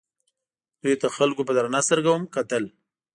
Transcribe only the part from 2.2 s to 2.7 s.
کتل.